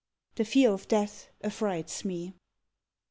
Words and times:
(_The 0.35 0.47
Fear 0.47 0.71
of 0.71 0.87
Death 0.87 1.29
Affrights 1.43 2.03
Me. 2.03 2.33